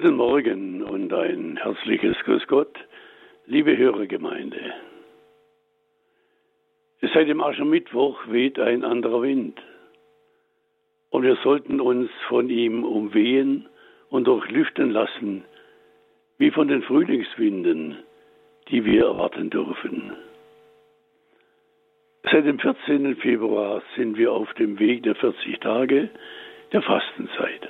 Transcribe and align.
Guten 0.00 0.14
Morgen 0.14 0.84
und 0.84 1.12
ein 1.12 1.56
herzliches 1.56 2.16
Grüß 2.18 2.46
Gott, 2.46 2.72
liebe 3.46 3.76
Hörergemeinde. 3.76 4.72
Seit 7.00 7.26
dem 7.26 7.42
Aschermittwoch 7.42 8.28
weht 8.28 8.60
ein 8.60 8.84
anderer 8.84 9.22
Wind 9.22 9.60
und 11.10 11.24
wir 11.24 11.34
sollten 11.42 11.80
uns 11.80 12.12
von 12.28 12.48
ihm 12.48 12.84
umwehen 12.84 13.68
und 14.08 14.28
durchlüften 14.28 14.92
lassen, 14.92 15.42
wie 16.38 16.52
von 16.52 16.68
den 16.68 16.84
Frühlingswinden, 16.84 17.98
die 18.68 18.84
wir 18.84 19.06
erwarten 19.06 19.50
dürfen. 19.50 20.12
Seit 22.30 22.46
dem 22.46 22.60
14. 22.60 23.16
Februar 23.16 23.82
sind 23.96 24.16
wir 24.16 24.30
auf 24.30 24.54
dem 24.54 24.78
Weg 24.78 25.02
der 25.02 25.16
40 25.16 25.58
Tage 25.58 26.08
der 26.70 26.82
Fastenzeit. 26.82 27.68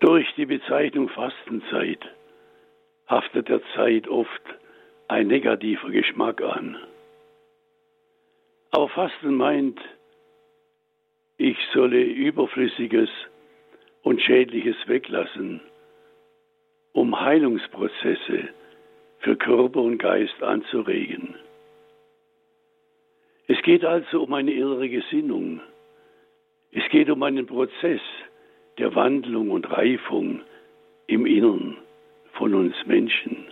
Durch 0.00 0.26
die 0.34 0.46
Bezeichnung 0.46 1.10
Fastenzeit 1.10 2.00
haftet 3.06 3.50
der 3.50 3.60
Zeit 3.74 4.08
oft 4.08 4.42
ein 5.08 5.26
negativer 5.26 5.90
Geschmack 5.90 6.40
an. 6.40 6.78
Aber 8.70 8.88
Fasten 8.88 9.34
meint, 9.34 9.78
ich 11.36 11.58
solle 11.74 12.02
Überflüssiges 12.02 13.10
und 14.02 14.22
Schädliches 14.22 14.76
weglassen, 14.86 15.60
um 16.92 17.20
Heilungsprozesse 17.20 18.48
für 19.18 19.36
Körper 19.36 19.82
und 19.82 19.98
Geist 19.98 20.42
anzuregen. 20.42 21.34
Es 23.48 23.60
geht 23.62 23.84
also 23.84 24.22
um 24.22 24.32
eine 24.32 24.52
innere 24.52 24.88
Gesinnung. 24.88 25.60
Es 26.72 26.88
geht 26.90 27.10
um 27.10 27.22
einen 27.22 27.46
Prozess, 27.46 28.00
der 28.80 28.94
Wandlung 28.94 29.50
und 29.50 29.70
Reifung 29.70 30.40
im 31.06 31.26
Innern 31.26 31.76
von 32.32 32.54
uns 32.54 32.74
Menschen. 32.86 33.46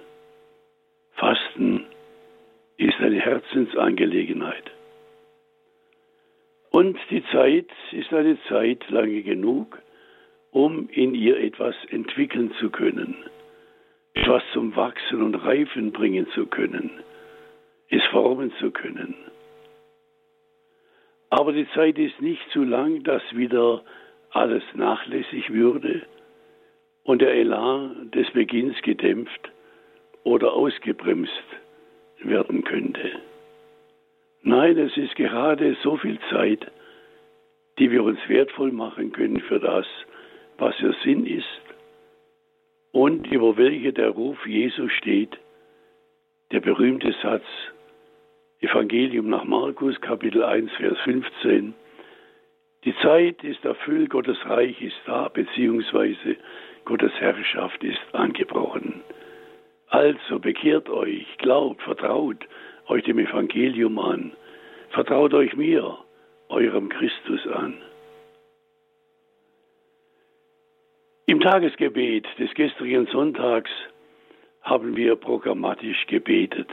Fasten 1.12 1.84
ist 2.78 2.98
eine 3.00 3.20
Herzensangelegenheit. 3.20 4.64
Und 6.70 6.98
die 7.10 7.22
Zeit 7.32 7.66
ist 7.92 8.12
eine 8.12 8.38
Zeit 8.48 8.88
lange 8.88 9.22
genug, 9.22 9.78
um 10.50 10.88
in 10.88 11.14
ihr 11.14 11.38
etwas 11.38 11.74
entwickeln 11.90 12.52
zu 12.58 12.70
können, 12.70 13.16
etwas 14.14 14.42
zum 14.52 14.74
Wachsen 14.76 15.22
und 15.22 15.34
Reifen 15.34 15.92
bringen 15.92 16.26
zu 16.34 16.46
können, 16.46 16.90
es 17.90 18.04
formen 18.06 18.52
zu 18.60 18.70
können. 18.70 19.14
Aber 21.30 21.52
die 21.52 21.68
Zeit 21.74 21.98
ist 21.98 22.20
nicht 22.22 22.42
zu 22.52 22.64
lang, 22.64 23.02
dass 23.02 23.22
wieder 23.34 23.82
alles 24.30 24.62
nachlässig 24.74 25.52
würde 25.52 26.02
und 27.04 27.22
der 27.22 27.34
Elan 27.34 28.10
des 28.10 28.30
Beginns 28.32 28.80
gedämpft 28.82 29.50
oder 30.24 30.52
ausgebremst 30.52 31.32
werden 32.20 32.64
könnte. 32.64 33.12
Nein, 34.42 34.78
es 34.78 34.96
ist 34.96 35.16
gerade 35.16 35.76
so 35.82 35.96
viel 35.96 36.18
Zeit, 36.30 36.70
die 37.78 37.90
wir 37.90 38.02
uns 38.02 38.18
wertvoll 38.28 38.72
machen 38.72 39.12
können 39.12 39.40
für 39.40 39.60
das, 39.60 39.86
was 40.58 40.78
ihr 40.80 40.94
Sinn 41.04 41.26
ist 41.26 41.46
und 42.92 43.26
über 43.28 43.56
welche 43.56 43.92
der 43.92 44.10
Ruf 44.10 44.46
Jesu 44.46 44.88
steht, 44.88 45.38
der 46.50 46.60
berühmte 46.60 47.14
Satz, 47.22 47.44
Evangelium 48.60 49.28
nach 49.28 49.44
Markus 49.44 50.00
Kapitel 50.00 50.42
1, 50.42 50.72
Vers 50.72 50.98
15, 51.04 51.74
die 52.84 52.94
Zeit 53.02 53.42
ist 53.42 53.64
erfüllt, 53.64 54.10
Gottes 54.10 54.38
Reich 54.44 54.80
ist 54.80 55.00
da, 55.06 55.28
beziehungsweise 55.28 56.36
Gottes 56.84 57.12
Herrschaft 57.18 57.82
ist 57.82 58.00
angebrochen. 58.12 59.02
Also 59.88 60.38
bekehrt 60.38 60.88
euch, 60.88 61.26
glaubt, 61.38 61.82
vertraut 61.82 62.46
euch 62.86 63.04
dem 63.04 63.18
Evangelium 63.18 63.98
an, 63.98 64.32
vertraut 64.90 65.34
euch 65.34 65.56
mir, 65.56 65.98
eurem 66.48 66.88
Christus 66.88 67.46
an. 67.48 67.74
Im 71.26 71.40
Tagesgebet 71.40 72.26
des 72.38 72.52
gestrigen 72.54 73.06
Sonntags 73.08 73.70
haben 74.62 74.96
wir 74.96 75.16
programmatisch 75.16 76.06
gebetet 76.06 76.68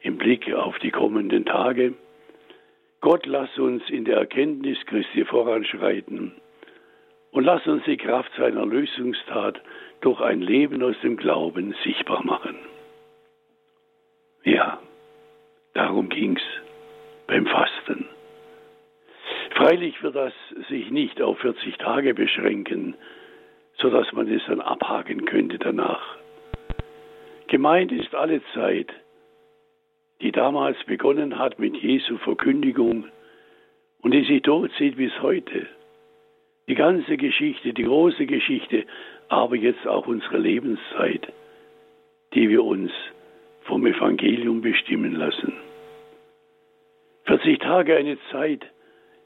im 0.00 0.16
Blick 0.16 0.52
auf 0.54 0.78
die 0.78 0.90
kommenden 0.90 1.44
Tage. 1.44 1.94
Gott, 3.00 3.24
lass 3.24 3.58
uns 3.58 3.88
in 3.88 4.04
der 4.04 4.18
Erkenntnis 4.18 4.78
Christi 4.86 5.24
voranschreiten 5.24 6.32
und 7.30 7.44
lass 7.44 7.66
uns 7.66 7.82
die 7.84 7.96
Kraft 7.96 8.30
seiner 8.36 8.66
Lösungstat 8.66 9.60
durch 10.02 10.20
ein 10.20 10.42
Leben 10.42 10.82
aus 10.82 10.96
dem 11.02 11.16
Glauben 11.16 11.74
sichtbar 11.82 12.22
machen. 12.24 12.58
Ja, 14.44 14.80
darum 15.72 16.10
ging's 16.10 16.42
beim 17.26 17.46
Fasten. 17.46 18.06
Freilich 19.52 20.02
wird 20.02 20.16
das 20.16 20.32
sich 20.68 20.90
nicht 20.90 21.22
auf 21.22 21.38
40 21.38 21.78
Tage 21.78 22.14
beschränken, 22.14 22.96
so 23.74 23.88
dass 23.88 24.12
man 24.12 24.28
es 24.28 24.42
dann 24.46 24.60
abhaken 24.60 25.24
könnte 25.24 25.58
danach. 25.58 26.16
Gemeint 27.46 27.92
ist 27.92 28.14
alle 28.14 28.42
Zeit, 28.54 28.92
die 30.20 30.32
damals 30.32 30.76
begonnen 30.84 31.38
hat 31.38 31.58
mit 31.58 31.76
Jesu 31.76 32.18
Verkündigung 32.18 33.06
und 34.02 34.12
die 34.12 34.24
sich 34.24 34.42
durchzieht 34.42 34.96
bis 34.96 35.12
heute. 35.22 35.66
Die 36.68 36.74
ganze 36.74 37.16
Geschichte, 37.16 37.72
die 37.72 37.84
große 37.84 38.26
Geschichte, 38.26 38.84
aber 39.28 39.56
jetzt 39.56 39.86
auch 39.86 40.06
unsere 40.06 40.38
Lebenszeit, 40.38 41.32
die 42.34 42.48
wir 42.48 42.64
uns 42.64 42.92
vom 43.62 43.86
Evangelium 43.86 44.60
bestimmen 44.60 45.14
lassen. 45.14 45.54
40 47.24 47.60
Tage 47.60 47.96
eine 47.96 48.18
Zeit, 48.30 48.66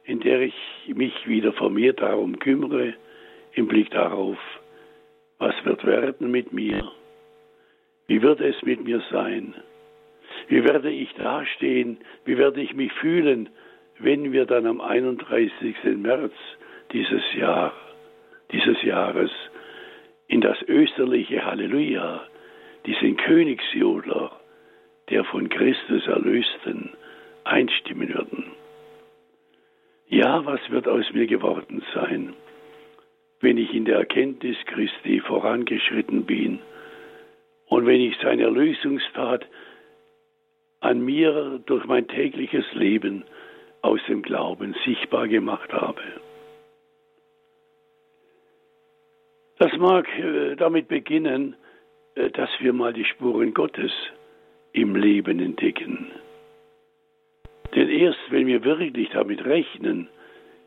in 0.05 0.21
der 0.21 0.41
ich 0.43 0.55
mich 0.95 1.27
wieder 1.27 1.53
vermehrt 1.53 2.01
darum 2.01 2.39
kümmere, 2.39 2.95
im 3.55 3.69
Blick 3.69 3.91
darauf, 3.91 4.37
was 5.39 5.55
wird 5.65 5.85
werden 5.85 6.31
mit 6.31 6.53
mir, 6.53 6.91
wie 8.07 8.21
wird 8.21 8.41
es 8.41 8.61
mit 8.63 8.85
mir 8.85 9.03
sein, 9.11 9.55
wie 10.49 10.65
werde 10.65 10.91
ich 10.91 11.13
dastehen? 11.15 11.99
Wie 12.25 12.39
werde 12.39 12.61
ich 12.61 12.75
mich 12.75 12.93
fühlen, 12.95 13.49
wenn 13.99 14.33
wir 14.33 14.47
dann 14.47 14.67
am 14.67 14.81
31. 14.81 15.77
März 15.97 16.33
dieses 16.93 17.23
Jahr, 17.35 17.73
dieses 18.53 18.83
Jahres 18.83 19.31
in 20.27 20.41
das 20.41 20.61
österliche 20.63 21.45
Halleluja, 21.45 22.27
diesen 22.87 23.17
Königsjodler, 23.17 24.33
der 25.11 25.25
von 25.25 25.49
Christus 25.49 26.07
Erlösten, 26.07 26.91
einstimmen 27.45 28.09
würden. 28.09 28.53
Ja, 30.09 30.45
was 30.45 30.61
wird 30.71 30.89
aus 30.89 31.05
mir 31.13 31.27
geworden 31.27 31.83
sein, 31.95 32.35
wenn 33.41 33.59
ich 33.59 33.75
in 33.75 33.85
der 33.85 33.99
Erkenntnis 33.99 34.57
Christi 34.67 35.21
vorangeschritten 35.21 36.25
bin 36.25 36.61
und 37.67 37.87
wenn 37.87 38.01
ich 38.01 38.17
seine 38.23 38.45
Erlösungstat 38.45 39.47
an 40.85 41.01
mir 41.01 41.61
durch 41.65 41.87
mein 41.87 42.07
tägliches 42.09 42.67
Leben 42.75 43.25
aus 43.81 44.01
dem 44.07 44.21
Glauben 44.21 44.75
sichtbar 44.85 45.29
gemacht 45.29 45.73
habe. 45.73 46.03
Das 49.59 49.73
mag 49.79 50.07
äh, 50.19 50.57
damit 50.57 50.89
beginnen, 50.89 51.57
äh, 52.17 52.29
dass 52.31 52.51
wir 52.61 52.73
mal 52.75 52.93
die 52.93 53.05
Spuren 53.07 53.55
Gottes 53.55 53.93
im 54.73 54.95
Leben 54.95 55.41
entdecken. 55.41 56.11
Denn 57.75 57.89
erst 57.89 58.21
wenn 58.31 58.47
wir 58.47 58.63
wirklich 58.65 59.09
damit 59.11 59.43
rechnen, 59.45 60.09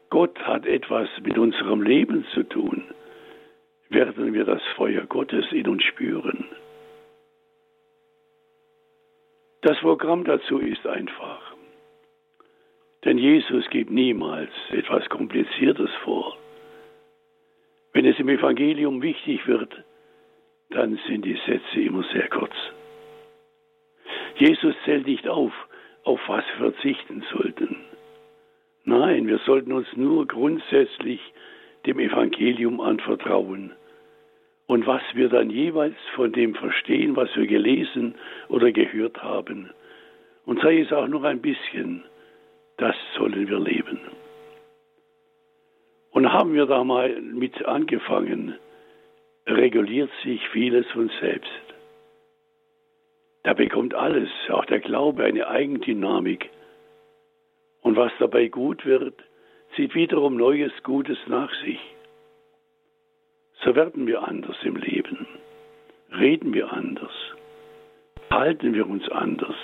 Gott 0.09 0.39
hat 0.39 0.65
etwas 0.65 1.09
mit 1.21 1.37
unserem 1.37 1.83
Leben 1.83 2.25
zu 2.33 2.41
tun, 2.43 2.83
werden 3.89 4.33
wir 4.33 4.45
das 4.45 4.63
Feuer 4.75 5.05
Gottes 5.05 5.45
in 5.51 5.67
uns 5.67 5.83
spüren. 5.83 6.45
Das 9.67 9.79
Programm 9.79 10.23
dazu 10.23 10.59
ist 10.59 10.87
einfach. 10.87 11.41
Denn 13.03 13.17
Jesus 13.17 13.69
gibt 13.69 13.91
niemals 13.91 14.49
etwas 14.69 15.09
Kompliziertes 15.09 15.89
vor. 16.05 16.37
Wenn 17.91 18.05
es 18.05 18.17
im 18.17 18.29
Evangelium 18.29 19.01
wichtig 19.01 19.45
wird, 19.45 19.83
dann 20.69 20.97
sind 21.05 21.25
die 21.25 21.37
Sätze 21.45 21.81
immer 21.81 22.05
sehr 22.13 22.29
kurz. 22.29 22.53
Jesus 24.37 24.73
zählt 24.85 25.05
nicht 25.05 25.27
auf, 25.27 25.51
auf 26.05 26.21
was 26.27 26.45
wir 26.57 26.71
verzichten 26.71 27.25
sollten. 27.33 27.75
Nein, 28.85 29.27
wir 29.27 29.39
sollten 29.39 29.73
uns 29.73 29.87
nur 29.97 30.27
grundsätzlich 30.27 31.19
dem 31.85 31.99
Evangelium 31.99 32.79
anvertrauen 32.79 33.73
und 34.67 34.85
was 34.85 35.01
wir 35.13 35.29
dann 35.29 35.49
jeweils 35.49 35.95
von 36.13 36.31
dem 36.33 36.53
verstehen, 36.53 37.15
was 37.15 37.33
wir 37.35 37.47
gelesen 37.47 38.15
oder 38.49 38.71
gehört 38.71 39.23
haben. 39.23 39.71
Und 40.45 40.61
sei 40.61 40.81
es 40.81 40.91
auch 40.91 41.07
nur 41.07 41.23
ein 41.23 41.41
bisschen, 41.41 42.03
das 42.77 42.95
sollen 43.17 43.47
wir 43.47 43.59
leben. 43.59 43.99
Und 46.11 46.31
haben 46.31 46.53
wir 46.53 46.65
da 46.65 46.83
mal 46.83 47.21
mit 47.21 47.65
angefangen, 47.65 48.55
reguliert 49.45 50.11
sich 50.23 50.47
vieles 50.49 50.85
von 50.91 51.09
selbst. 51.21 51.49
Da 53.43 53.53
bekommt 53.53 53.93
alles, 53.93 54.29
auch 54.49 54.65
der 54.65 54.81
Glaube, 54.81 55.23
eine 55.23 55.47
Eigendynamik. 55.47 56.49
Und 57.81 57.95
was 57.95 58.11
dabei 58.19 58.47
gut 58.47 58.85
wird, 58.85 59.15
zieht 59.75 59.95
wiederum 59.95 60.35
Neues 60.35 60.71
Gutes 60.83 61.17
nach 61.27 61.53
sich. 61.63 61.79
So 63.63 63.75
werden 63.75 64.05
wir 64.07 64.27
anders 64.27 64.57
im 64.63 64.75
Leben, 64.75 65.27
reden 66.11 66.53
wir 66.53 66.71
anders, 66.71 67.11
halten 68.29 68.73
wir 68.73 68.87
uns 68.87 69.09
anders, 69.09 69.55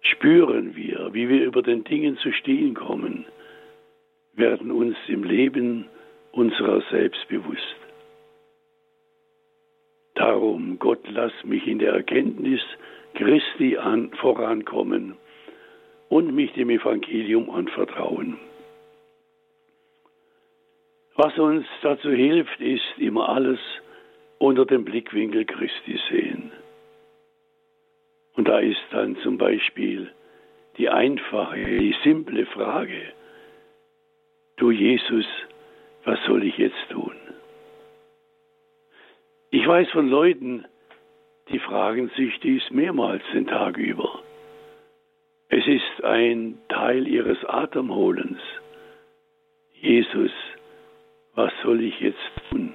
spüren 0.00 0.76
wir, 0.76 1.10
wie 1.12 1.28
wir 1.28 1.44
über 1.44 1.62
den 1.62 1.84
Dingen 1.84 2.16
zu 2.18 2.32
stehen 2.32 2.74
kommen, 2.74 3.26
werden 4.34 4.70
uns 4.70 4.96
im 5.08 5.24
Leben 5.24 5.86
unserer 6.32 6.82
selbst 6.90 7.26
bewusst. 7.28 7.76
Darum, 10.14 10.78
Gott, 10.78 11.00
lass 11.08 11.32
mich 11.44 11.66
in 11.66 11.80
der 11.80 11.92
Erkenntnis 11.92 12.60
Christi 13.14 13.76
an, 13.76 14.10
vorankommen 14.20 15.16
und 16.08 16.34
mich 16.34 16.52
dem 16.52 16.70
Evangelium 16.70 17.50
anvertrauen. 17.50 18.38
Was 21.16 21.38
uns 21.38 21.64
dazu 21.82 22.10
hilft, 22.10 22.60
ist 22.60 22.98
immer 22.98 23.28
alles 23.28 23.60
unter 24.38 24.66
dem 24.66 24.84
Blickwinkel 24.84 25.44
Christi 25.44 26.00
sehen. 26.10 26.52
Und 28.34 28.48
da 28.48 28.58
ist 28.58 28.82
dann 28.90 29.16
zum 29.18 29.38
Beispiel 29.38 30.10
die 30.76 30.88
einfache, 30.88 31.64
die 31.64 31.94
simple 32.02 32.46
Frage, 32.46 33.12
du 34.56 34.72
Jesus, 34.72 35.26
was 36.04 36.18
soll 36.26 36.42
ich 36.42 36.58
jetzt 36.58 36.90
tun? 36.90 37.14
Ich 39.50 39.66
weiß 39.66 39.88
von 39.90 40.08
Leuten, 40.08 40.66
die 41.50 41.60
fragen 41.60 42.10
sich 42.16 42.40
dies 42.40 42.68
mehrmals 42.70 43.22
den 43.32 43.46
Tag 43.46 43.76
über. 43.76 44.20
Es 45.48 45.64
ist 45.68 46.02
ein 46.02 46.58
Teil 46.68 47.06
ihres 47.06 47.38
Atemholens. 47.44 48.40
Jesus, 49.74 50.32
was 51.34 51.52
soll 51.62 51.82
ich 51.82 51.98
jetzt 52.00 52.18
tun? 52.50 52.72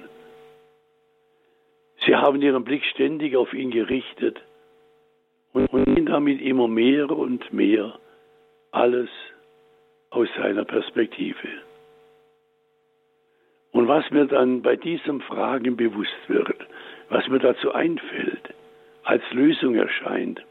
Sie 2.06 2.16
haben 2.16 2.40
ihren 2.40 2.64
Blick 2.64 2.84
ständig 2.84 3.36
auf 3.36 3.52
ihn 3.52 3.70
gerichtet 3.70 4.40
und 5.52 5.70
sehen 5.70 6.06
damit 6.06 6.40
immer 6.40 6.68
mehr 6.68 7.10
und 7.10 7.52
mehr 7.52 7.98
alles 8.70 9.10
aus 10.10 10.28
seiner 10.36 10.64
Perspektive. 10.64 11.48
Und 13.72 13.86
was 13.86 14.10
mir 14.10 14.26
dann 14.26 14.62
bei 14.62 14.76
diesem 14.76 15.20
Fragen 15.20 15.76
bewusst 15.76 16.28
wird, 16.28 16.66
was 17.08 17.28
mir 17.28 17.38
dazu 17.38 17.72
einfällt, 17.72 18.54
als 19.04 19.22
Lösung 19.32 19.74
erscheint, 19.76 20.44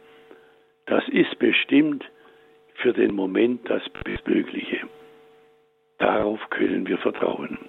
das 0.86 1.08
ist 1.10 1.38
bestimmt 1.40 2.04
für 2.76 2.94
den 2.94 3.14
Moment 3.14 3.70
das 3.70 3.88
Bestmögliche. 4.04 4.88
Darauf 5.98 6.40
können 6.50 6.88
wir 6.88 6.98
vertrauen. 6.98 7.60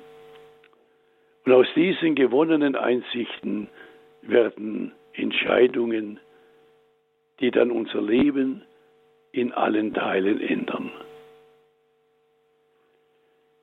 Und 1.45 1.53
aus 1.53 1.67
diesen 1.75 2.15
gewonnenen 2.15 2.77
Einsichten 2.77 3.69
werden 4.23 4.93
Entscheidungen, 5.15 6.21
die 7.41 7.51
dann 7.51 7.71
unser 7.71 8.03
Leben 8.03 8.63
in 9.33 9.53
allen 9.53 9.95
Teilen 9.95 10.41
ändern. 10.41 10.91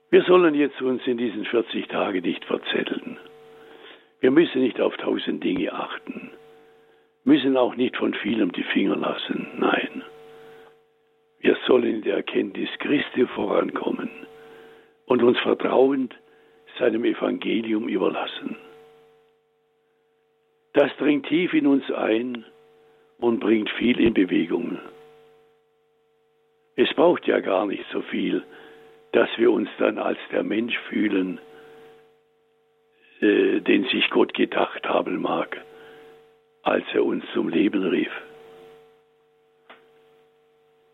Wir 0.10 0.24
sollen 0.24 0.56
jetzt 0.56 0.82
uns 0.82 1.06
in 1.06 1.18
diesen 1.18 1.46
40 1.46 1.88
Tagen 1.90 2.22
nicht 2.22 2.44
verzetteln. 2.46 3.20
Wir 4.20 4.32
müssen 4.32 4.62
nicht 4.62 4.80
auf 4.80 4.96
tausend 4.98 5.44
Dinge 5.44 5.72
achten, 5.74 6.32
müssen 7.24 7.56
auch 7.58 7.76
nicht 7.76 7.98
von 7.98 8.14
vielem 8.14 8.52
die 8.52 8.64
Finger 8.64 8.96
lassen. 8.96 9.48
Nein, 9.58 10.04
wir 11.40 11.56
sollen 11.68 11.84
in 11.84 12.02
der 12.02 12.16
Erkenntnis 12.16 12.70
Christi 12.80 13.28
vorankommen 13.28 14.10
und 15.06 15.22
uns 15.22 15.38
vertrauend 15.40 16.16
seinem 16.78 17.06
Evangelium 17.06 17.88
überlassen. 17.88 18.56
Das 20.74 20.96
dringt 20.98 21.28
tief 21.28 21.54
in 21.54 21.66
uns 21.66 21.90
ein 21.92 22.46
und 23.18 23.40
bringt 23.40 23.70
viel 23.72 24.00
in 24.00 24.14
Bewegung. 24.14 24.80
Es 26.76 26.94
braucht 26.94 27.26
ja 27.26 27.40
gar 27.40 27.66
nicht 27.66 27.86
so 27.92 28.02
viel, 28.02 28.44
dass 29.12 29.30
wir 29.38 29.52
uns 29.52 29.70
dann 29.80 29.98
als 29.98 30.20
der 30.32 30.44
Mensch 30.44 30.78
fühlen, 30.90 31.40
äh, 33.22 33.60
den 33.62 33.86
sich 33.86 34.08
Gott 34.12 34.36
gedacht 34.36 34.88
haben 34.88 35.20
mag, 35.20 35.60
als 36.62 36.86
er 36.94 37.04
uns 37.04 37.24
zum 37.34 37.50
Leben 37.50 37.84
rief. 37.84 38.12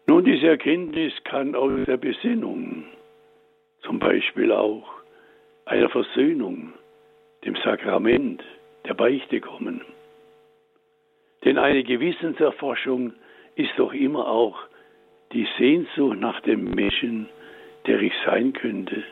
Nun, 0.08 0.24
diese 0.24 0.48
Erkenntnis 0.48 1.14
kann 1.26 1.56
aus 1.56 1.86
der 1.86 1.98
Besinnung, 1.98 2.86
zum 3.82 4.00
Beispiel 4.00 4.54
auch 4.54 5.03
einer 5.66 5.90
Versöhnung, 5.90 6.74
dem 7.46 7.56
Sakrament 7.58 8.44
der 8.86 8.94
Beichte 8.94 9.40
kommen. 9.42 9.82
Denn 11.44 11.58
eine 11.58 11.84
Gewissenserforschung 11.84 13.14
ist 13.56 13.72
doch 13.78 13.94
immer 13.94 14.28
auch 14.28 14.58
die 15.32 15.48
Sehnsucht 15.58 16.20
nach 16.20 16.40
dem 16.42 16.72
Menschen, 16.72 17.30
der 17.86 18.02
ich 18.02 18.14
sein 18.26 18.54
könnte, 18.54 19.04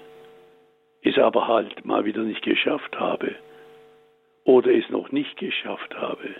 es 1.03 1.18
aber 1.18 1.48
halt 1.48 1.83
mal 1.86 2.06
wieder 2.06 2.24
nicht 2.24 2.44
geschafft 2.44 2.98
habe 3.00 3.36
oder 4.44 4.71
es 4.71 4.88
noch 4.89 5.12
nicht 5.12 5.38
geschafft 5.38 5.95
habe. 5.95 6.36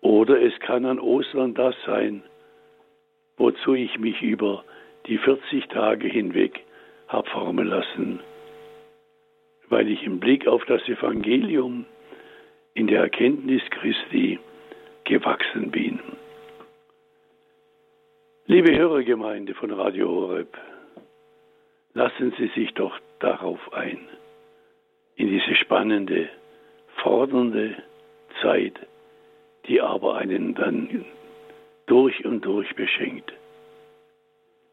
Oder 0.00 0.40
es 0.42 0.58
kann 0.60 0.86
an 0.86 0.98
Ostern 0.98 1.54
das 1.54 1.74
sein, 1.84 2.22
wozu 3.36 3.74
ich 3.74 3.98
mich 3.98 4.20
über 4.22 4.64
die 5.06 5.18
40 5.18 5.66
Tage 5.68 6.08
hinweg 6.08 6.64
habe 7.10 7.28
formen 7.28 7.66
lassen, 7.66 8.20
weil 9.68 9.88
ich 9.88 10.04
im 10.04 10.20
Blick 10.20 10.46
auf 10.46 10.64
das 10.66 10.82
Evangelium 10.88 11.84
in 12.74 12.86
der 12.86 13.00
Erkenntnis 13.00 13.62
Christi 13.70 14.38
gewachsen 15.04 15.70
bin. 15.72 15.98
Liebe 18.46 18.76
Hörergemeinde 18.76 19.54
von 19.54 19.72
Radio 19.72 20.08
Horeb, 20.08 20.56
lassen 21.94 22.32
Sie 22.38 22.46
sich 22.54 22.72
doch 22.74 22.96
darauf 23.18 23.72
ein, 23.72 23.98
in 25.16 25.28
diese 25.28 25.56
spannende, 25.56 26.28
fordernde 27.02 27.76
Zeit, 28.40 28.74
die 29.66 29.80
aber 29.80 30.16
einen 30.16 30.54
dann 30.54 31.04
durch 31.86 32.24
und 32.24 32.44
durch 32.44 32.72
beschenkt. 32.76 33.32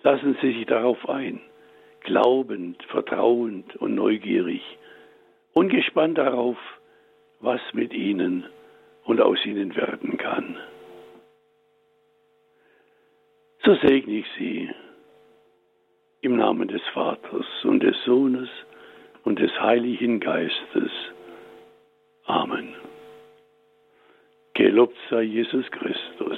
Lassen 0.04 0.38
Sie 0.40 0.54
sich 0.54 0.66
darauf 0.68 1.10
ein, 1.10 1.42
glaubend, 2.02 2.82
vertrauend 2.84 3.76
und 3.78 3.96
neugierig 3.96 4.62
und 5.54 5.70
gespannt 5.70 6.18
darauf, 6.18 6.58
was 7.40 7.62
mit 7.74 7.94
Ihnen 7.94 8.46
und 9.04 9.22
aus 9.22 9.44
Ihnen 9.46 9.76
werden 9.76 10.18
kann. 10.18 10.58
So 13.64 13.76
segne 13.76 14.20
ich 14.20 14.26
Sie 14.38 14.70
im 16.22 16.38
Namen 16.38 16.68
des 16.68 16.82
Vaters 16.94 17.46
und 17.64 17.84
des 17.84 17.96
Sohnes 18.06 18.50
und 19.24 19.40
des 19.40 19.52
Heiligen 19.60 20.20
Geistes. 20.20 20.92
Amen. 22.26 22.74
Gelobt 24.54 24.98
sei 25.10 25.24
Jesus 25.24 25.70
Christus. 25.72 26.38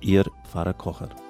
Ihr 0.00 0.24
Pfarrer 0.44 0.74
Kocher. 0.74 1.25